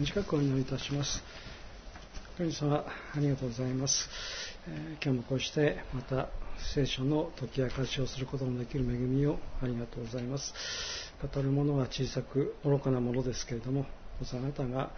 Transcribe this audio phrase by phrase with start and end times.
[0.00, 1.22] 短くお祈りいたします。
[2.38, 4.08] 神様ありがとうございます、
[4.66, 6.30] えー、今日もこうしてまた
[6.74, 10.54] 聖書の解き明かしをすることのできる恵みをありがとうございます。
[11.20, 13.84] 語るものは小さく愚かなものですけれども
[14.22, 14.90] あなたが、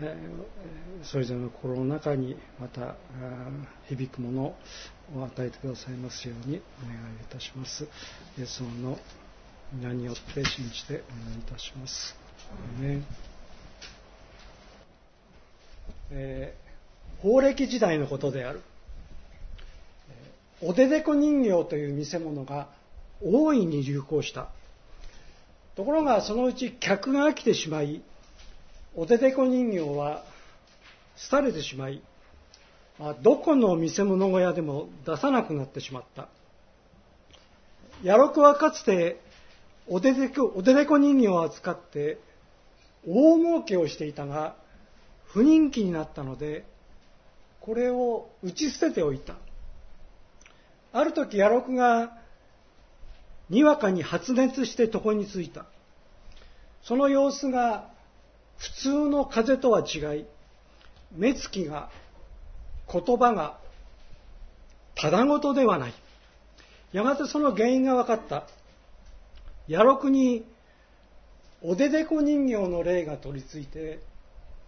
[0.00, 2.96] えー、それぞれの心の中にまた
[3.88, 7.84] 響くものを与えてくださいますようにお願いいたします。
[8.36, 8.98] イエス様の
[9.72, 12.16] 皆によって信じてお願いいたします。
[12.80, 13.31] ね
[16.14, 18.60] えー、法暦時代のことである。
[20.60, 22.68] おででこ人形という見せ物が
[23.24, 24.48] 大いに流行した。
[25.74, 28.02] ところがそのうち客が飽きてしまい、
[28.94, 30.22] おででこ人形は
[31.30, 32.02] 廃れてしまい、
[33.22, 36.28] どこの見せ物小屋でも出さなくなってしまった。
[38.04, 39.20] ヤロクはかつて
[39.88, 42.18] おででこおででこ人形を扱って
[43.06, 44.54] 大儲けをしていたが
[45.32, 46.64] 不人気になったので
[47.60, 49.36] これを打ち捨てておいた。
[50.92, 52.18] ある時野六が
[53.48, 55.66] にわかに発熱して床についた。
[56.82, 57.88] その様子が
[58.58, 60.26] 普通の風邪とは違い
[61.16, 61.90] 目つきが
[62.92, 63.58] 言葉が
[64.94, 65.94] ただごとではない。
[66.92, 68.44] やがてその原因が分かった。
[69.68, 70.44] 野六に
[71.62, 74.00] おででこ人形の霊が取り付いて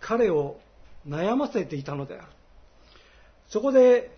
[0.07, 0.61] 彼を
[1.09, 2.25] 悩ませていたのである。
[3.49, 4.15] そこで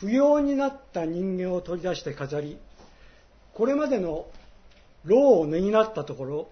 [0.00, 2.58] 不要になった人形を取り出して飾り
[3.54, 4.26] これまでの
[5.04, 6.48] 労をねぎらったところ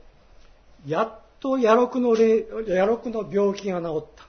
[0.87, 4.25] やっと野六の野六の病気が治った。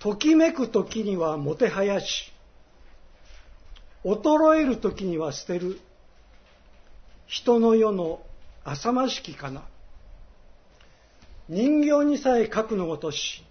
[0.00, 2.32] ときめく時にはもてはやし
[4.04, 5.80] 衰える時には捨てる。
[7.26, 8.22] 人の世の
[8.64, 9.62] 浅ましきかな。
[11.48, 13.44] 人形にさえ書くのごとし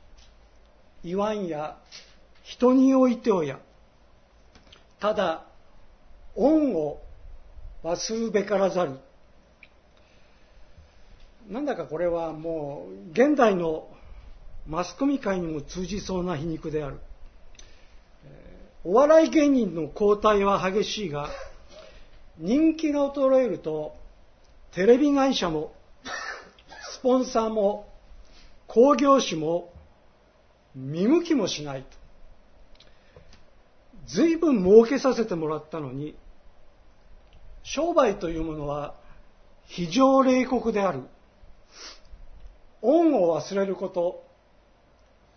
[1.03, 1.77] 言わんや
[2.43, 3.59] 人においておや。
[4.99, 5.45] ただ
[6.35, 7.01] 恩を
[7.83, 8.99] 忘るべからざる
[11.49, 13.87] なんだかこれはもう現代の
[14.67, 16.99] マスコミ界にも通じそうな皮肉である。
[18.83, 21.29] お笑い芸人の交代は激しいが
[22.37, 23.95] 人気が衰えると
[24.73, 25.73] テレビ会社も
[26.91, 27.86] スポンサーも
[28.67, 29.73] 興行師も
[30.75, 31.87] 見向きもしないと。
[34.05, 36.15] 随分儲けさせてもらったのに
[37.63, 38.95] 商売というものは
[39.65, 41.01] 非常冷酷である。
[42.81, 44.23] 恩を忘れること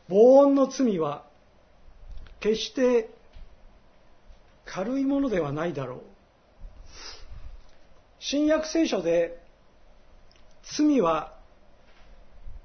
[0.08, 1.24] 防音の罪は
[2.40, 3.10] 決して
[4.64, 6.00] 軽いものではないだろう。
[8.18, 9.40] 新約聖書で
[10.62, 11.39] 罪は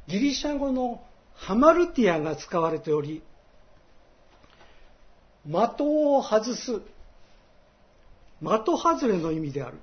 [0.07, 1.01] ギリシャ語の
[1.33, 3.23] ハマルティアが使われており
[5.45, 6.81] 的を外す
[8.41, 9.77] 的外れの意味である。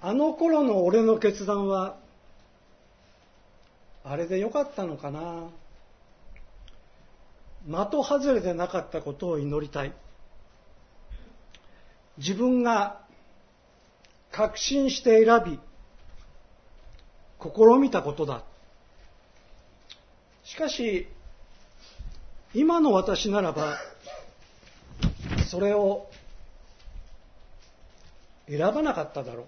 [0.00, 1.96] あの頃の俺の決断は
[4.04, 5.48] あれでよかったのかな。
[7.66, 9.92] 的外れでなかったことを祈りたい。
[12.18, 13.00] 自分が
[14.32, 15.60] 確信して選び
[17.42, 18.42] 試みたことだ。
[20.44, 21.08] しかし
[22.54, 23.78] 今の私ならば
[25.48, 26.08] それを
[28.48, 29.46] 選ばなかっただろう、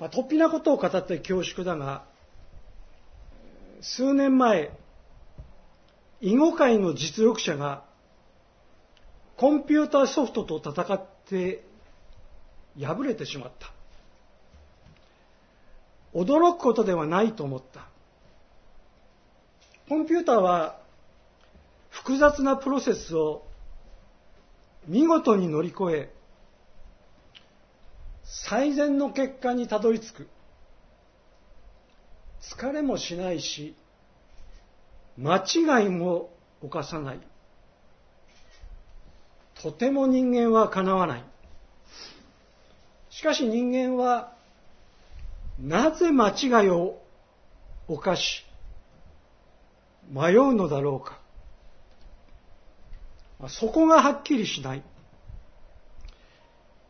[0.00, 2.04] まあ、突飛なことを語って恐縮だが
[3.82, 4.70] 数年前
[6.22, 7.84] 囲碁界の実力者が
[9.36, 11.62] コンピューターソフトと戦って
[12.80, 13.75] 敗れてしまった。
[16.14, 17.88] 驚くことではないと思った。
[19.88, 20.78] コンピューターは
[21.90, 23.44] 複雑なプロセスを
[24.86, 26.12] 見事に乗り越え
[28.24, 30.28] 最善の結果にたどり着く。
[32.40, 33.76] 疲れもしないし
[35.16, 36.30] 間違いも
[36.62, 37.20] 犯さない。
[39.62, 41.24] とても人間はかなわない。
[43.10, 44.35] しかし人間は
[45.58, 47.00] なぜ間違いを
[47.88, 48.44] 犯し
[50.10, 51.18] 迷うのだろうか。
[53.48, 54.82] そこがはっきりしない。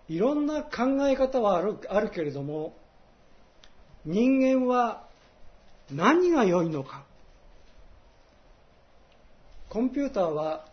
[0.09, 2.77] いろんな考え方はあるあるけれども
[4.05, 5.09] 人間は
[5.91, 7.05] 何が良いのか。
[9.69, 10.65] コンピューターは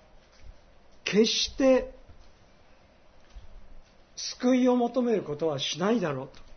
[1.03, 1.93] 決して
[4.15, 6.52] 救いを求めることはしないだろうと。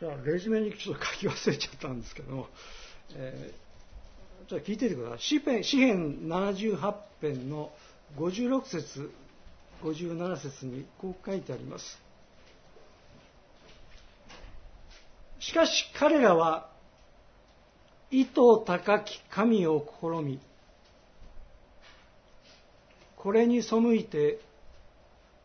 [0.00, 2.48] じゃあ、レジュメにちょっと書き忘れちゃったんですけども、
[3.14, 5.18] えー、ちょっと聞いててください。
[5.20, 7.70] 詩編詩編78編の
[8.16, 9.10] 56節、
[9.82, 12.02] 57節にこう書いてあります。
[15.38, 16.68] しかし彼らは、
[18.10, 18.32] 意図
[18.66, 20.40] 高き神を試み、
[23.16, 24.40] これに背いて、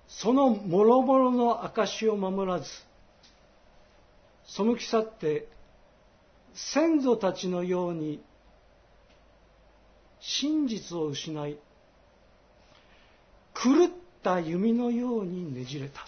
[0.07, 2.88] その諸々の証を守らず、
[4.57, 5.47] 背き去って
[6.53, 8.21] 先祖たちのように
[10.19, 11.57] 真実を失い
[13.53, 13.89] 狂っ
[14.23, 16.05] た弓のようにねじれた。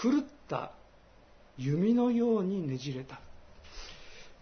[0.00, 0.72] 狂った
[1.56, 3.20] 弓のようにねじれた。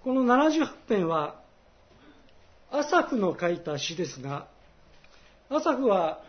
[0.04, 1.40] この78編は
[2.70, 4.46] アサフの書いた詩ですが
[5.48, 6.20] アサフは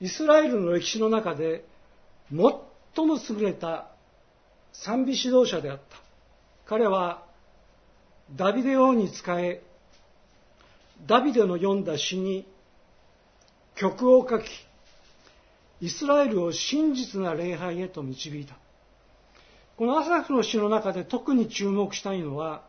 [0.00, 1.64] イスラエルの歴史の中で
[2.30, 3.93] 最も優れた
[4.74, 5.96] 賛美指導者であった。
[6.66, 7.24] 彼は
[8.34, 9.62] ダビデ王に仕え、
[11.06, 12.46] ダビデの読んだ詩に
[13.76, 14.44] 曲を書き、
[15.80, 18.56] イスラエルを真実な礼拝へと導いた。
[19.76, 22.62] このアサフの詩の中で特に注目したいのは、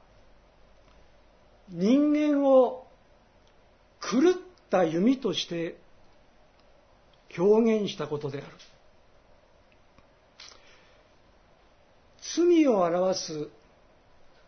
[1.69, 2.88] 人間を
[4.01, 4.34] 狂っ
[4.69, 5.78] た弓として
[7.38, 8.48] 表現したことである。
[12.36, 13.50] 罪を表す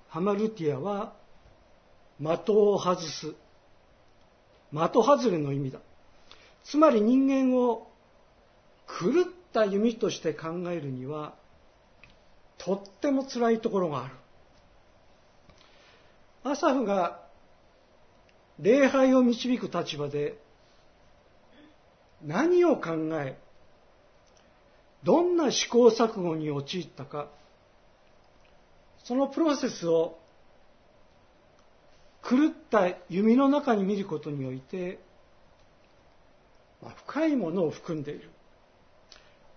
[0.10, 1.13] ハマルティアは
[2.19, 3.34] 的を外す。
[4.72, 5.80] 的外れの意味だ。
[6.66, 7.88] つまり人間を
[8.88, 11.34] 狂った弓として考えるには
[12.57, 14.16] とっても辛いところがある。
[16.44, 17.22] アサフが
[18.60, 20.38] 礼拝を導く立場で
[22.25, 22.92] 何を考
[23.22, 23.38] え
[25.04, 27.28] どんな試行錯誤に陥ったか
[29.07, 30.19] そのプロセスを
[32.30, 35.00] 狂った弓の中に見ることにおいて、
[36.81, 38.30] まあ、深いものを含んでいる。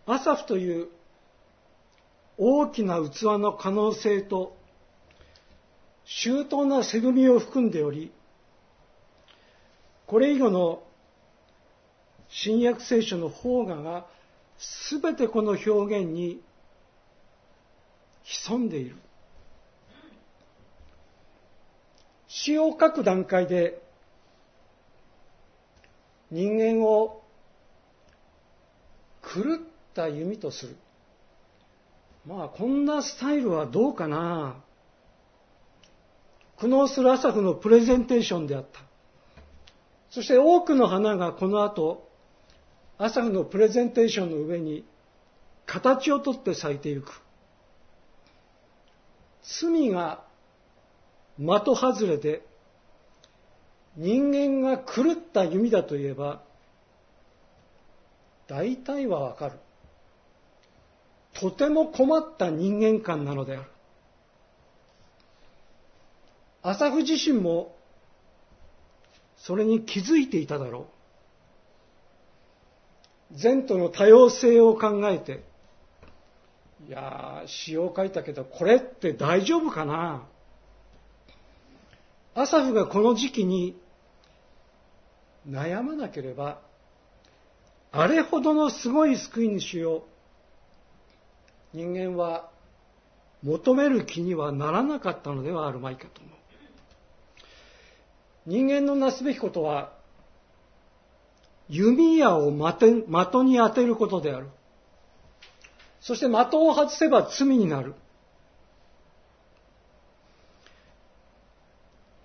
[0.07, 0.87] アサフという
[2.39, 4.57] 大きな器の可能性と
[6.05, 8.13] 周到な恵みを含んでおり、
[10.07, 10.85] これ以後の
[12.29, 14.07] 新約聖書の方画が
[15.01, 16.41] 全てこの表現に
[18.23, 18.95] 潜んでいる。
[22.33, 23.83] 詩を書く段階で
[26.31, 27.25] 人間を
[29.23, 29.59] 狂っ
[29.95, 30.77] た弓とする。
[32.25, 34.63] まあこんなスタイルはどうかな
[36.57, 38.81] 苦悩するアサフのプレゼンテーションであった。
[40.11, 42.09] そして多くの花がこの後、
[42.99, 44.85] アサフのプレゼンテーションの上に
[45.67, 47.23] 形をとって咲いていく。
[49.43, 50.30] 罪が
[51.41, 52.43] 的外れで
[53.97, 56.43] 人間が狂った弓だといえば
[58.47, 59.59] 大体はわかる。
[61.33, 63.71] とても困った人間観なのである。
[66.63, 67.75] 朝フ自身も
[69.37, 70.89] それに気づいていただろ
[73.33, 73.41] う。
[73.41, 75.45] 前途の多様性を考えて、
[76.89, 80.27] いや、詩を書いたけど、これって大丈夫かな？
[82.35, 83.77] アサフがこの時期に
[85.49, 86.61] 悩まなければ、
[87.93, 90.07] あれほどのすごい救い主を
[91.73, 92.51] 人間は
[93.43, 96.35] 求める気にはならなかったのではあるまいかと思う。
[98.47, 99.93] 人間のなすべきことは、
[101.69, 102.93] 弓矢を的
[103.43, 104.49] に当てることである。
[106.01, 107.95] そして的を外せば罪になる。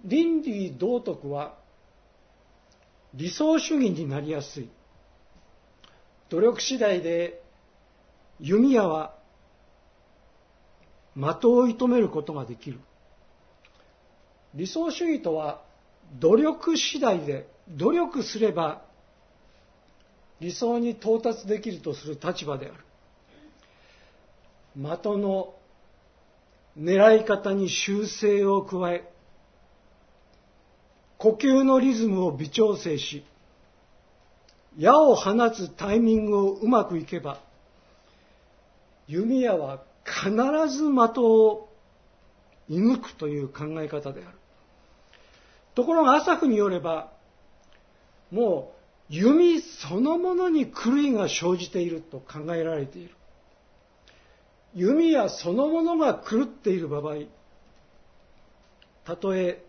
[0.05, 1.57] 倫理道徳は
[3.13, 4.69] 理想主義になりやすい。
[6.29, 7.41] 努力次第で
[8.39, 9.15] 弓矢は
[11.15, 12.79] 的を射止めることができる。
[14.53, 15.61] 理想主義とは
[16.19, 18.83] 努力次第で努力すれば
[20.39, 22.75] 理想に到達できるとする立場である。
[24.75, 25.55] 的の
[26.77, 29.09] 狙い方に修正を加え、
[31.25, 33.25] 呼吸のリズムを微調整し、
[34.77, 37.39] 矢を放つタイミングをうまくいけば、
[39.07, 40.29] 弓矢は必
[40.69, 41.67] ず的を
[42.69, 44.37] 射抜くという考え方である。
[45.73, 47.11] ところが、アサフによれば、
[48.29, 48.75] も
[49.09, 53.15] う弓そのものに狂いが生じていると考えられている。
[54.75, 57.15] 弓矢そのものが狂っている場合、
[59.05, 59.65] たとえ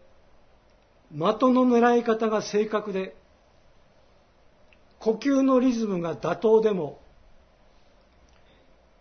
[1.13, 3.17] 的の狙い方が正確で、
[4.99, 7.01] 呼吸のリズムが妥当でも、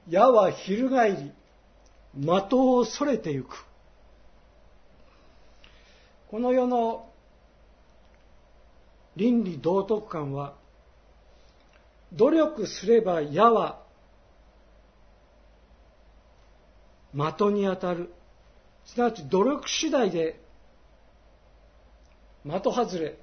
[0.08, 1.32] 矢は翻り、
[2.16, 3.66] 的を逸れてゆく。
[6.30, 7.10] この世の
[9.16, 10.54] 倫理道徳観は、
[12.14, 13.82] 努力すれば矢は
[17.14, 18.14] 的に当たる。
[18.86, 20.40] すなわち努力次第で
[22.46, 23.18] 的外れ、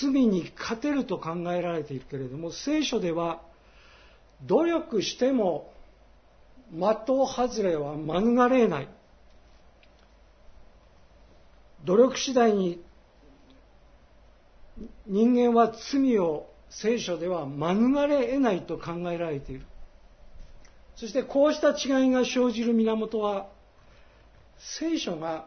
[0.00, 3.42] 罪に勝てると考えられているけれども、聖書では
[4.46, 5.72] 努力しても
[6.70, 8.88] 的外れは免れない。
[11.84, 12.82] 努力次第に
[15.06, 19.66] 人間は罪を聖書では免れ得ないと考えられている。
[20.96, 23.48] そしてこうした違いが生じる源は、
[24.58, 25.46] 聖書が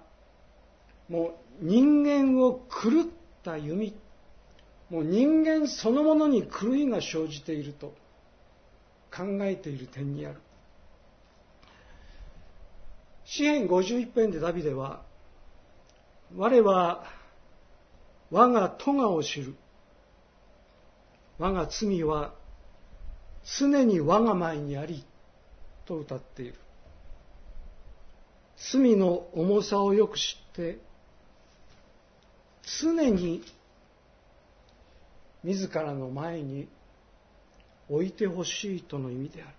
[1.10, 3.96] もう人間を狂った弓、
[4.90, 7.94] もう人間そのものに狂いが生じていると
[9.16, 10.42] 考えている点にある。
[13.26, 15.04] 詩篇51編でダビデは、
[16.36, 17.06] 我は
[18.30, 19.56] 我が咎を知る。
[21.38, 22.34] 我が罪は
[23.60, 25.04] 常に我が前にあり、
[25.86, 26.56] と歌っている。
[28.58, 30.80] 罪の重さをよく知って、
[32.80, 33.44] 常に
[35.44, 36.68] 自らの前に
[37.90, 39.52] 置いてほしいとの意味である。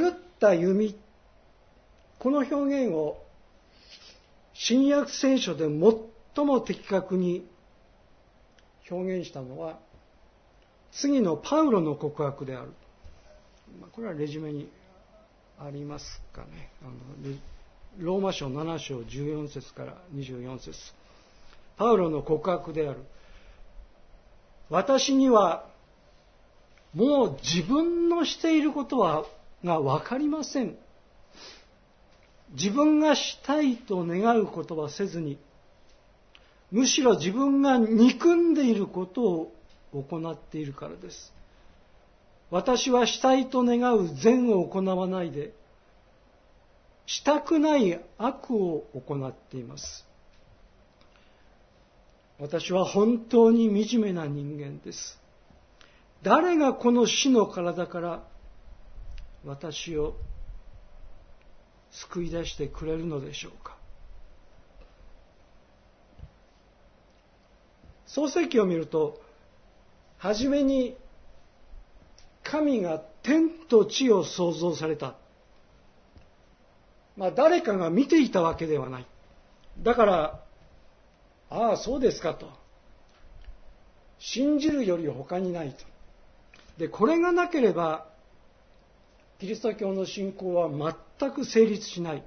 [0.00, 0.98] 狂った弓、
[2.18, 2.54] この表
[2.86, 3.22] 現を
[4.52, 7.46] 新約聖書で最も的確に
[8.90, 9.78] 表現したのは、
[10.92, 12.72] 次のパウロの告白である。
[13.92, 14.70] これはレジュメに
[15.58, 16.70] ありますかね。
[16.82, 16.92] あの
[17.98, 20.72] ローマ書7章14節から24節
[21.76, 23.00] パウロの告白である。
[24.68, 25.66] 私には
[26.94, 29.24] もう自分のしていることは
[29.64, 30.76] が分かりません。
[32.52, 35.38] 自分がしたいと願うことはせずに、
[36.70, 39.52] むしろ自分が憎んでいることを
[39.92, 41.32] 行っているからです。
[42.50, 45.52] 私はしたいと願う善を行わないで、
[47.06, 50.06] したくない悪を行っています。
[52.38, 55.18] 私は本当に惨めな人間です。
[56.22, 58.22] 誰がこの死の体から
[59.44, 60.16] 私を
[61.90, 63.76] 救い出してくれるのでしょうか
[68.06, 69.20] 創世記を見ると
[70.18, 70.96] 初めに
[72.42, 75.16] 神が天と地を創造された。
[77.16, 79.06] まあ誰かが見ていたわけではない。
[79.82, 80.40] だから、
[81.50, 82.50] ああ、そうですかと。
[84.18, 85.84] 信じるより他にないと。
[86.78, 88.06] で、これがなければ、
[89.38, 92.22] キリスト教の信仰は全く成立しない。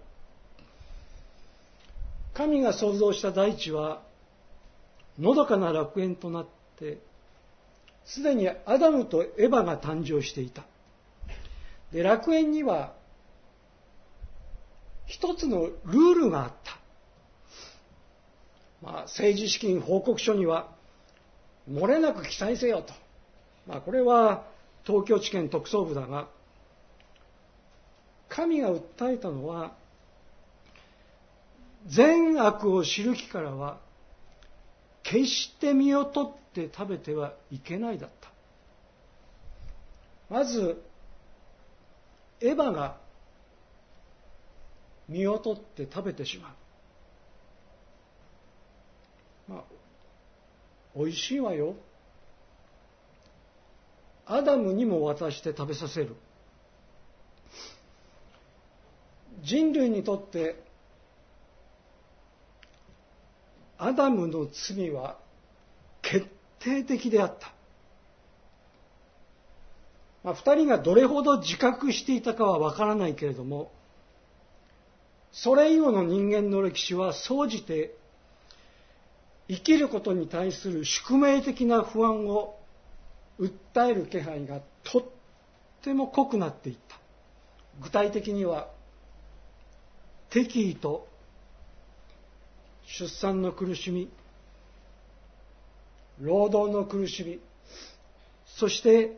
[2.33, 4.01] 神が創造した大地は、
[5.17, 6.99] のどかな楽園となって、
[8.05, 10.63] すでにアダムとエヴァが誕生していた。
[11.91, 12.93] で、楽園には、
[15.09, 16.77] 一つのルールがあった。
[18.81, 20.69] まあ、政治資金報告書には、
[21.69, 22.93] 漏れなく記載せよと。
[23.67, 24.45] まあ、これは
[24.85, 26.29] 東京地検特捜部だが、
[28.29, 29.73] 神が訴えたのは、
[31.87, 33.79] 善悪を知る木からは、
[35.01, 38.29] 決して身を取って食べてはいけないだった。
[40.29, 40.83] まず、
[42.41, 42.97] エヴァが
[45.09, 46.55] 身を取って食べてしま
[49.47, 49.51] う。
[49.51, 49.63] まあ、
[50.95, 51.75] 美味しいわよ。
[54.25, 56.15] アダムにも渡して食べさせる。
[59.41, 60.63] 人類にとって
[63.79, 65.17] アダムの罪は
[66.01, 66.27] 決
[66.59, 67.53] 定的であった。
[70.23, 73.71] まあ、二人がどれほど自覚していたかはわからないけれども、
[75.31, 77.95] それ以後の人間の歴史は総じて
[79.47, 82.59] 生きることに対する宿命的な不安を
[83.39, 85.03] 訴える気配がとっ
[85.81, 86.99] ても濃くなっていった。
[87.81, 88.67] 具体的には
[90.29, 91.07] 敵意と
[92.85, 94.09] 出産の苦しみ
[96.19, 97.39] 労働の苦しみ
[98.45, 99.15] そして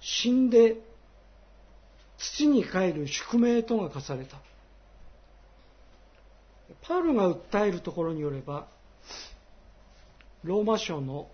[0.00, 0.76] 死んで
[2.18, 4.36] 土に帰る宿命とが課された
[6.82, 8.66] パウロが訴えるところによれば
[10.44, 11.28] ローマ書の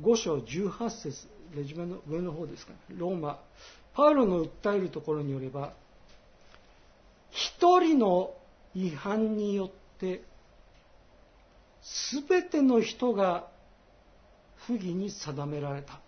[0.00, 2.78] 5章18節レジュメの上の方ですかね。
[2.96, 3.38] ローマ。
[3.94, 5.72] パウロの訴えるところによれば
[7.30, 8.34] 一人の
[8.74, 9.70] 違反によっ
[10.00, 10.24] て
[12.22, 13.46] 全ての人が
[14.66, 16.00] 不義に定められた。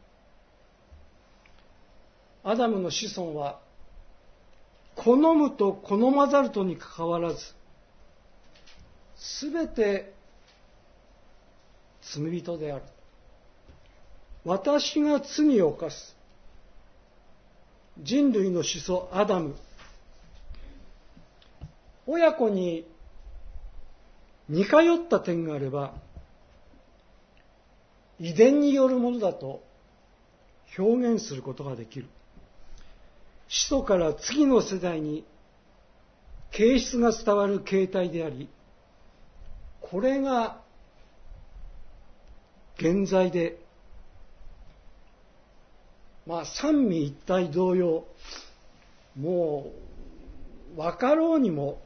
[2.42, 3.60] アダムの子孫は
[4.94, 7.55] 好むと好まざるとにかかわらず
[9.42, 10.12] 全て
[12.02, 12.82] 罪人である。
[14.44, 16.16] 私が罪を犯す。
[17.98, 19.56] 人類の始祖アダム。
[22.06, 22.86] 親子に
[24.48, 25.94] 似通った点があれば
[28.20, 29.62] 遺伝によるものだと
[30.78, 32.06] 表現することができる。
[33.48, 35.24] 始祖から次の世代に
[36.50, 38.48] 形質が伝わる形態であり
[39.90, 40.60] これが
[42.78, 43.58] 現在で
[46.26, 48.04] まあ三位一体同様
[49.18, 49.72] も
[50.74, 51.80] う分かろうにも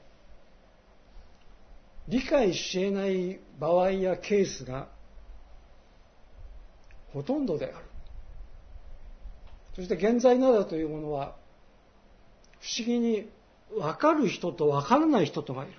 [2.09, 4.89] 理解し得ない場合やケースが
[7.13, 7.75] ほとんどである。
[9.77, 11.37] そして現在などというものは
[12.61, 13.29] 不思議に
[13.71, 15.75] 分かる人と分からない人とがいる。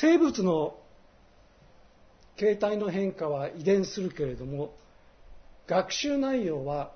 [0.00, 0.78] 生物の
[2.36, 4.74] 形態の変化は遺伝するけれども
[5.66, 6.92] 学習内容は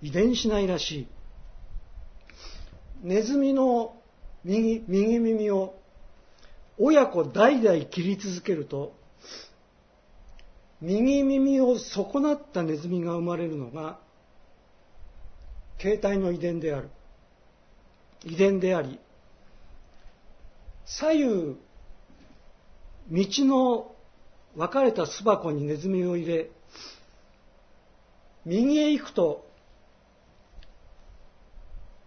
[0.00, 1.08] 遺伝しないらしい。
[3.02, 3.96] ネズミの
[4.44, 5.74] 右右耳を
[6.78, 8.94] 親子代々切り続けると
[10.80, 13.98] 右耳を損なったネズミが生まれるのが
[15.78, 16.90] 形態の遺伝である。
[18.24, 19.00] 遺伝であり
[20.98, 21.56] 左右
[23.10, 23.94] 道の
[24.54, 26.50] 分かれた巣箱にネズミを入れ
[28.44, 29.46] 右へ行くと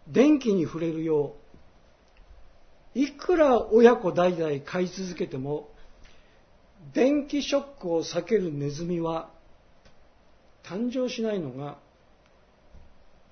[0.08, 1.36] 電気に触れるよ
[2.96, 5.70] ういくら親子代々飼い続けても
[6.94, 9.30] 電気ショックを避けるネズミは
[10.64, 11.78] 誕生しないのが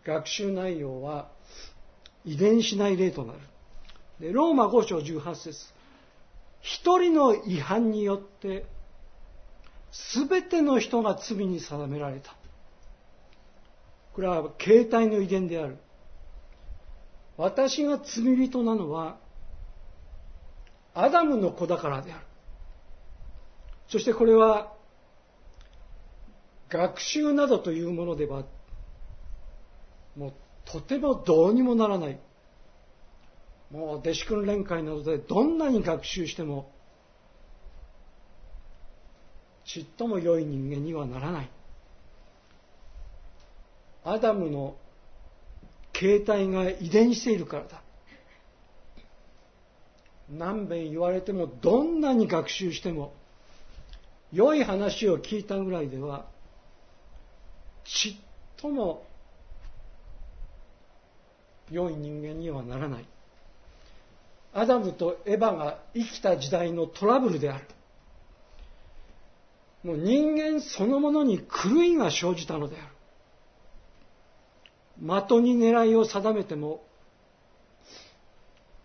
[0.03, 1.29] 学習内容は
[2.25, 3.39] 遺伝しない例となる。
[4.19, 5.73] でローマ5章18節
[6.62, 8.65] 一人の違反によって
[10.15, 12.36] 全ての人が罪に定められた。
[14.13, 15.78] これは形態の遺伝である。
[17.38, 19.17] 私が罪人なのは
[20.93, 22.26] アダムの子だからである。
[23.88, 24.73] そしてこれは
[26.69, 28.43] 学習などというものでは
[30.15, 30.34] もう
[30.65, 32.19] とてもどうにもならない。
[33.73, 36.71] もう弟子訓練会などでどんなに学習しても
[39.65, 41.49] ちっとも良い人間にはならない。
[44.03, 44.75] アダムの
[45.93, 47.81] 形態が遺伝しているからだ。
[50.29, 53.13] 何べん言われてもどんなに学習しても
[54.31, 56.25] 良い話を聞いたぐらいでは
[57.86, 58.15] ちっ
[58.57, 59.05] とも
[61.71, 63.05] 良い人間にはならない
[64.53, 67.65] アダムとエヴァが生きた時代のトラブルである。
[69.83, 72.93] もう人間そのものに狂いが生じたのである。
[75.27, 76.85] 的に狙いを定めても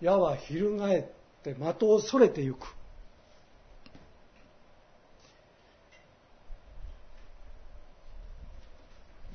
[0.00, 1.02] 矢は翻っ
[1.42, 2.74] て的をそれてゆく。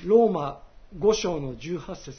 [0.04, 0.62] ローマ
[0.98, 2.18] 5章の18節。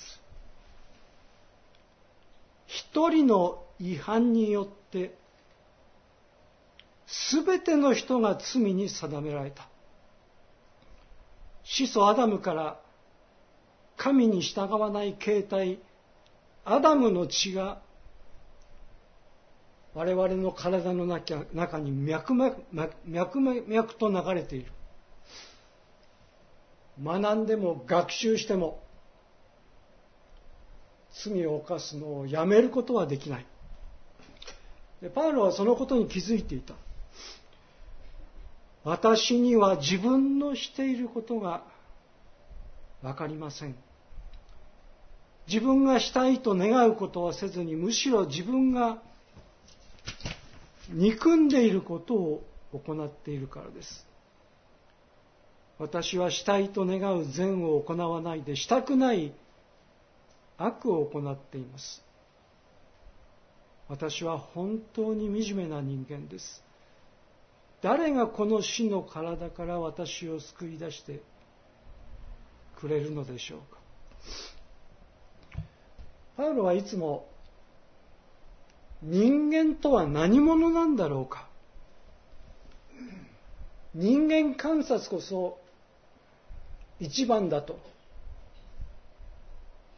[2.67, 5.15] 一人の違反によって
[7.35, 9.69] 全ての人が罪に定められた。
[11.65, 12.81] 始祖アダムから
[13.99, 15.81] 神に従わない形態
[16.65, 17.83] アダムの血が
[19.93, 22.57] 我々の体の中に脈々
[23.05, 24.73] 脈々と流れている。
[27.03, 28.83] 学んでも学習しても
[31.13, 33.47] 罪を犯すのをやめることはできない。
[35.11, 36.75] パウロはそのことに気づいていた。
[38.85, 41.65] 私には自分のしていることが
[43.03, 43.75] 分かりません。
[45.47, 49.03] 自分がしたいと願うことはせずにむしろ自分が
[50.91, 54.07] 憎んでいることを行っているからです。
[55.79, 59.33] 私はしたいと願う善を行わないでしたくない
[60.57, 62.03] 悪を行っています。
[63.89, 66.63] 私は本当に惨めな人間です。
[67.83, 71.21] 誰がこの死の体から私を救い出して
[72.77, 73.79] くれるのでしょうか。
[76.37, 77.29] パウロはいつも
[79.03, 81.49] 人間とは何者なんだろうか。
[83.95, 85.59] 人間観察こそ
[86.99, 87.75] 一番だと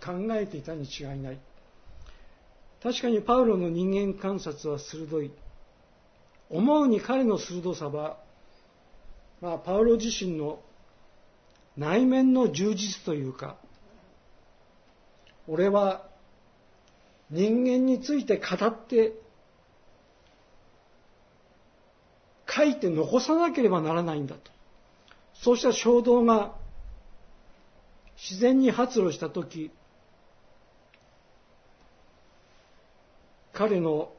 [0.05, 1.39] 考えていたに違いない。
[2.83, 5.33] 確かにパウロの人間観察は鋭い。
[6.49, 8.19] 思うに彼の鋭さは、
[9.41, 10.61] まあ、パウロ自身の
[11.77, 13.57] 内面の充実というか
[15.49, 16.07] 俺は
[17.31, 19.13] 人間について語って
[22.49, 24.51] 書いて残さなければならないんだと。
[25.35, 26.55] そうした衝動が
[28.17, 29.71] 自然に発露した時
[33.57, 34.13] 彼の、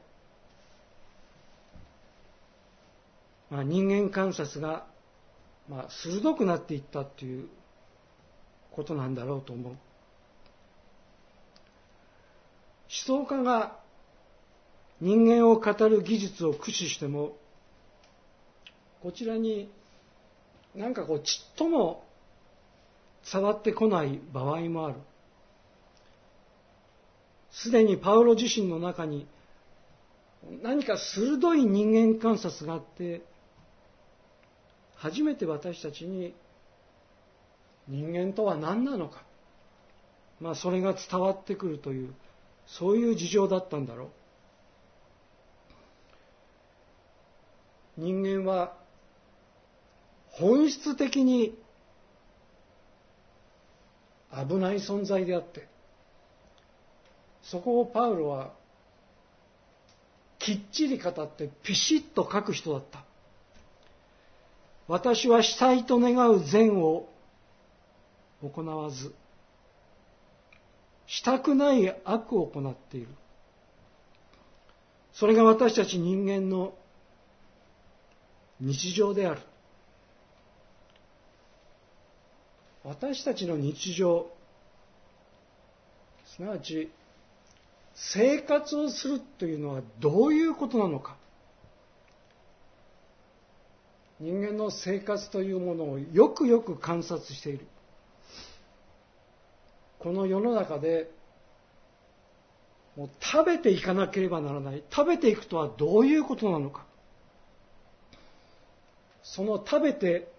[3.50, 4.84] まあ、人間観察が、
[5.68, 7.48] まあ、鋭くなっていったという
[8.72, 9.72] ことなんだろうと思う。
[9.72, 9.78] 思
[12.88, 13.78] 想家が
[15.00, 17.36] 人間を語る技術を駆使しても
[19.02, 19.70] こちらに
[20.74, 22.04] なんかこうちっとも
[23.30, 24.96] 伝わってこない場合もある
[27.62, 29.26] すでにパウロ自身の中に
[30.62, 33.22] 何か鋭い人間観察があって
[34.96, 36.34] 初めて私たちに
[37.88, 39.22] 人間とは何なのか。
[40.40, 42.14] まあそれが伝わってくるという
[42.66, 44.08] そういう事情だったんだろう。
[48.00, 48.76] 人間は
[50.30, 51.58] 本質的に
[54.30, 55.67] 危ない存在であって
[57.50, 58.52] そこをパウロは
[60.38, 63.04] きっちり語ってピシッと書く人だった
[64.86, 67.08] 私はしたいと願う善を
[68.42, 69.14] 行わず
[71.08, 73.08] したくない悪を行っている。
[75.14, 76.74] それが私たち人間の
[78.60, 79.40] 日常である。
[82.84, 84.30] 私たちの日常、
[86.26, 86.90] すなわち
[88.00, 91.16] 生活をするというのはどういうことなのか。
[94.20, 97.66] 人間の生活というものをよくよく観察している。
[99.98, 101.10] この世の中で
[102.96, 106.84] もう食べていかなければならない食べていくとはどういうことなのか
[109.22, 110.32] その食べて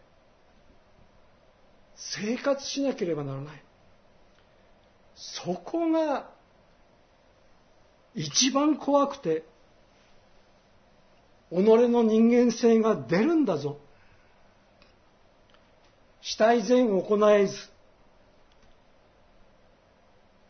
[1.96, 3.64] 生活しなければならない
[5.16, 6.30] そこが
[8.16, 9.44] 一番怖くて
[11.52, 13.78] 己の人間性が出るんだぞ
[16.22, 17.70] 死体善を行えず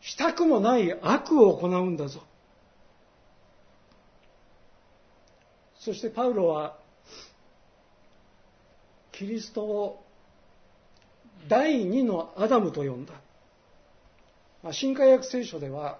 [0.00, 2.22] したくもない悪を行うんだぞ。
[5.78, 6.76] そしてパウロは、
[9.12, 10.04] キリストを
[11.48, 13.14] 第二のアダムと呼んだ。
[14.62, 15.98] まあ、新海約聖書では、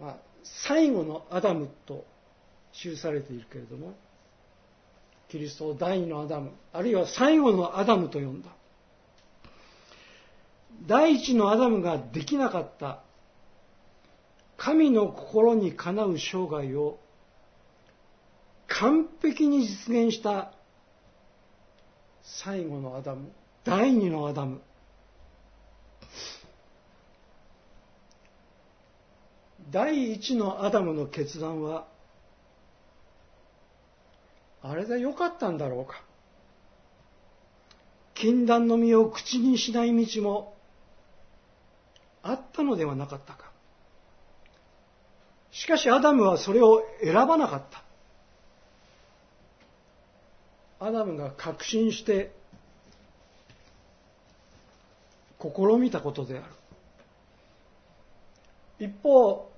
[0.00, 0.16] まあ、
[0.66, 2.04] 最後のアダムと
[2.72, 3.94] 記されているけれども、
[5.28, 8.48] キリストを第二のアダム、あるいは最後のアダムと呼んだ。
[10.86, 13.00] 第一のアダムができなかった
[14.56, 16.98] 神の心にかなう生涯を
[18.68, 20.52] 完璧に実現した
[22.22, 23.30] 最後のアダム、
[23.64, 24.60] 第二のアダム。
[29.70, 31.86] 第一のアダムの決断は、
[34.62, 36.02] あれでよかったんだろうか。
[38.14, 40.56] 禁断の実を口にしない道も
[42.22, 43.50] あったのではなかったか。
[45.50, 47.82] しかしアダムはそれを選ばなかった。
[50.86, 52.32] アダムが確信して
[55.40, 56.42] 試みたことであ
[58.78, 58.86] る。
[58.86, 59.50] 一方、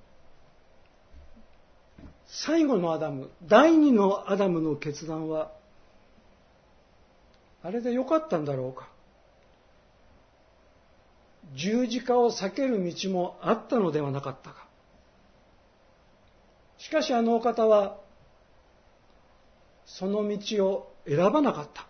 [2.31, 5.51] 最後のアダム、第二のアダムの決断は、
[7.63, 8.89] あれでよかったんだろうか。
[11.55, 14.67] 十字架を避ける道もあったのではなかったか。
[16.77, 17.97] しかしあのお方は、
[19.85, 21.87] その道を選ばなかった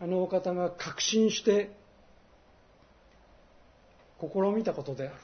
[0.00, 1.76] あのお方が確信して
[4.20, 5.14] 試みたことである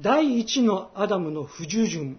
[0.00, 2.18] 第一のアダムの不従順。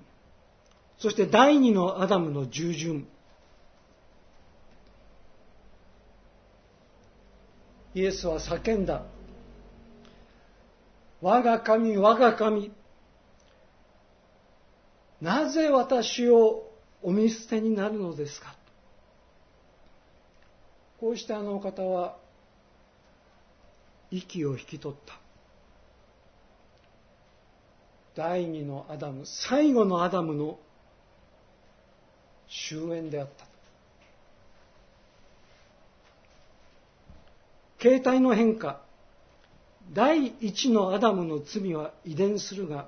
[0.98, 3.08] そして第二のアダムの従順。
[7.94, 9.04] イエスは叫んだ。
[11.22, 12.72] 我が神我が神。
[15.22, 16.70] なぜ私を
[17.02, 18.56] お見捨てになるのですか？
[21.00, 22.18] こうしてあのお方は
[24.12, 25.25] 息を引き取った。
[28.16, 30.58] 第二のアダム最後のアダムの
[32.48, 33.46] 終焉であった。
[37.80, 38.82] 形態の変化。
[39.94, 42.88] 第一のアダムの罪は遺伝するが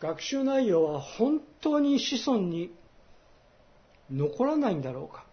[0.00, 2.74] 学習内容は本当に子孫に
[4.10, 5.24] 残らないんだろうか。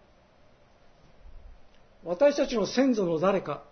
[2.04, 3.64] 私たちの先祖の誰か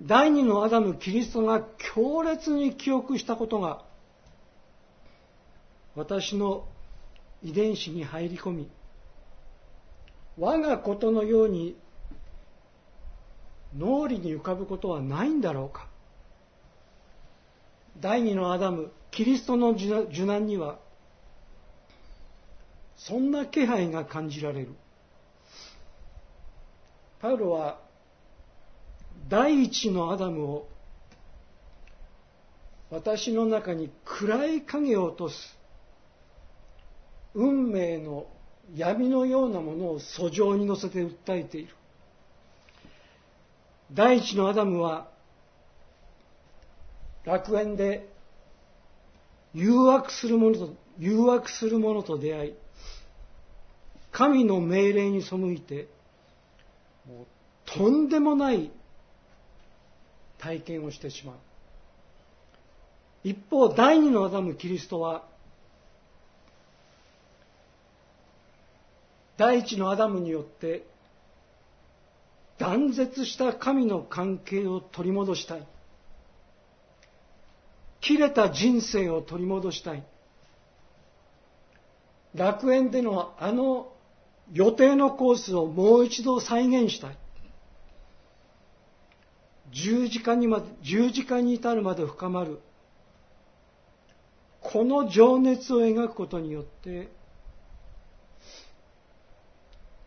[0.00, 1.62] 第二のアダムキリストが
[1.94, 3.84] 強烈に記憶したことが
[5.94, 6.66] 私の
[7.42, 8.70] 遺伝子に入り込み
[10.38, 11.76] 我がことのように
[13.76, 15.86] 脳裏に浮かぶことはないんだろうか。
[18.00, 20.78] 第二のアダムキリストの受難には
[22.96, 24.74] そんな気配が感じられる。
[27.20, 27.78] パウロは
[29.28, 30.68] 第一のアダムを
[32.90, 35.56] 私の中に暗い影を落とす
[37.34, 38.26] 運命の
[38.74, 41.74] 闇のようなものを訴状に乗せて訴えている。
[43.92, 45.08] 第一のアダムは
[47.24, 48.08] 楽園で
[49.52, 52.54] 誘惑する者と誘惑する者と出会い
[54.12, 55.88] 神の命令に背いて
[57.64, 58.70] とんでもない
[60.40, 61.36] 体験をしてしまう。
[63.22, 65.24] 一方第二のアダムキリストは
[69.36, 70.84] 第一のアダムによって
[72.58, 75.66] 断絶した神の関係を取り戻したい。
[78.00, 80.02] 切れた人生を取り戻したい。
[82.34, 83.92] 楽園でのあの
[84.52, 87.18] 予定のコースをもう一度再現したい。
[89.72, 92.60] 十字架にまで十字架に至るまで深まる。
[94.60, 97.10] この情熱を描くことによって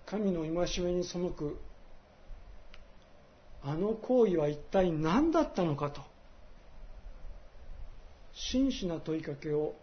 [0.06, 1.60] 神の戒めに背く
[3.64, 6.02] あの行為は一体何だったのかと
[8.34, 9.76] 真摯な問いかけを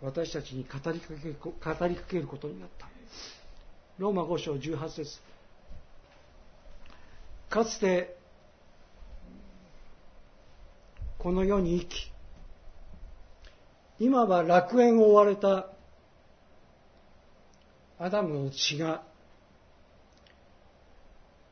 [0.00, 2.88] 私たちに語りかけ語りかけることになった。
[3.98, 5.20] ローマ5章18節。
[7.48, 8.16] かつて
[11.22, 12.12] この世に生き
[14.00, 15.68] 今は楽園を追われた
[18.00, 19.04] アダムの血が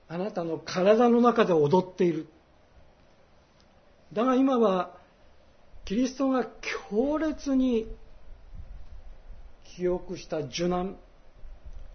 [0.09, 2.27] あなたの体の中で踊っている。
[4.13, 4.91] だが今は、
[5.85, 6.49] キリストが
[6.91, 7.87] 強烈に
[9.77, 10.97] 記憶した受難、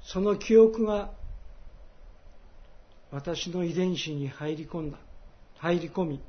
[0.02, 1.12] その記憶が
[3.12, 4.98] 私の遺伝子に入り込んだ、
[5.58, 6.22] 入り込み、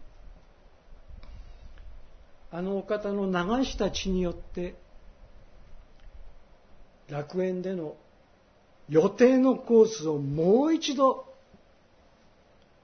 [2.56, 4.76] あのお方の流した血によって、
[7.10, 7.96] 楽園での
[8.88, 11.26] 予定のコースをもう一度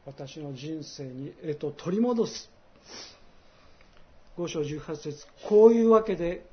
[0.04, 2.50] 私の人生に、えっと、取り戻す。
[4.36, 6.44] 5章18節こういうわけで、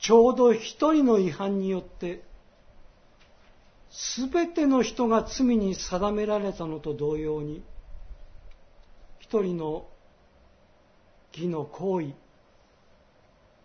[0.00, 2.24] ちょうど一人の違反によって、
[3.88, 7.62] すべての人が罪に定められたのと同様に、
[9.20, 9.86] 一人の
[11.32, 12.12] 義の行為、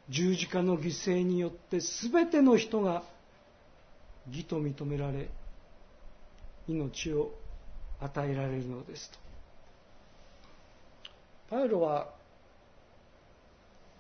[0.10, 3.04] 十字架の犠牲によってすべての人が
[4.30, 5.30] 義と認められ、
[6.68, 7.32] 命を
[8.00, 9.26] 与えられるのですと。
[11.50, 12.10] パウロは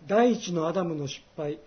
[0.08, 1.60] 第一のアダムの失敗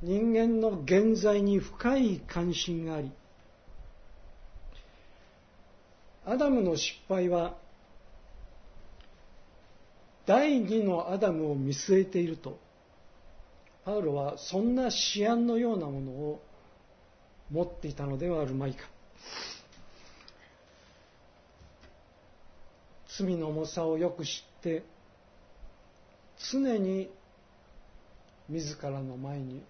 [0.00, 3.12] 人間の現在に深い関心があり
[6.26, 7.54] アダムの失敗は
[10.26, 12.58] 第二のアダムを見据えていると。
[13.84, 14.84] パウロはそんな
[15.16, 16.42] 思案のようなものを
[17.50, 18.86] 持っていたのではあるまいか。
[23.18, 24.84] 罪の重さをよく知って
[26.50, 27.10] 常に
[28.48, 29.62] 自らの前に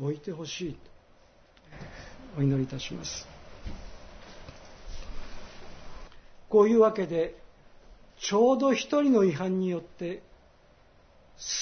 [0.00, 0.78] 置いてほしいと。
[2.38, 3.26] お祈りいたします。
[6.48, 7.36] こういうわけで
[8.20, 10.22] ちょうど一人の違反によって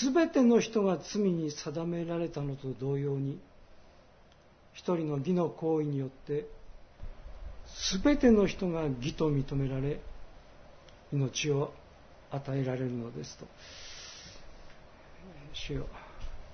[0.03, 3.39] 全ての人が罪に定められたのと同様に
[4.73, 6.47] 一人の義の行為によって
[8.03, 10.01] 全ての人が義と認められ
[11.13, 11.73] 命を
[12.31, 13.47] 与えられるのですと。
[15.53, 15.87] 主よ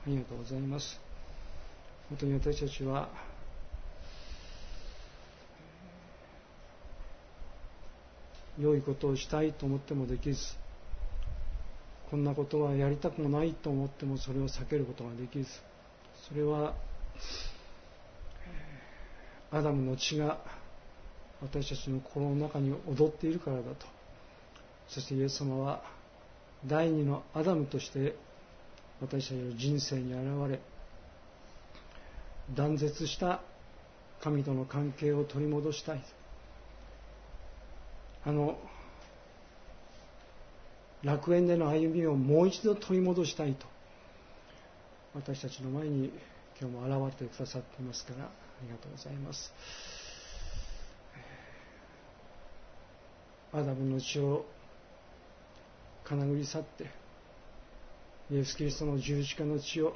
[0.07, 1.01] ありがとうございます。
[2.09, 3.09] 本当に私たちは
[8.59, 10.41] 良いことをしたいと思ってもできず
[12.11, 15.47] こんなことはやりたくもないと思ってもそれを避けることができず
[16.29, 16.75] それは
[19.51, 20.39] アダムの血が
[21.43, 23.87] 私たちの心の中に踊っているからだと。
[24.89, 25.83] そしてイエス様は
[26.67, 28.15] 第二のアダムとして
[29.01, 30.61] 私たちの人生に現れ
[32.55, 33.41] 断絶した
[34.21, 36.03] 神との関係を取り戻したい。
[38.25, 38.59] あの
[41.03, 43.67] 楽園での歩みをもう一度取り戻したいと
[45.15, 46.13] 私たちの前に
[46.61, 48.29] 今日も現れてくださっていますからあ
[48.63, 49.53] りがとうございます
[53.53, 54.47] アダムの血を
[56.05, 56.87] 金繰り去って
[58.31, 59.95] イエス・キリストの十字架の血を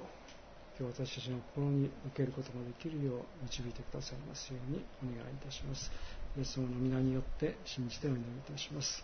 [0.78, 5.90] 今日私たちの心に受けることができるよう導いてくださいますようにお願いいたします。
[6.36, 9.02] イエス様の皆によって信じてお祈りいたします。